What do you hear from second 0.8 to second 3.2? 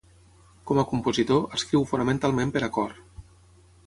a compositor, escriu fonamentalment per a cor.